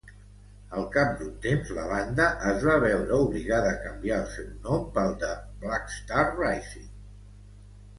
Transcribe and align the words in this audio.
Al 0.77 0.87
cap 0.95 1.11
d'un 1.19 1.29
temps, 1.43 1.73
la 1.79 1.83
banda 1.91 2.27
es 2.53 2.67
va 2.69 2.79
veure 2.85 3.21
obligada 3.27 3.71
a 3.75 3.79
canviar 3.87 4.21
el 4.25 4.29
seu 4.35 4.51
nom 4.67 4.91
pel 4.99 5.17
de 5.27 5.35
Blackstar 5.63 6.29
Rising. 6.45 6.95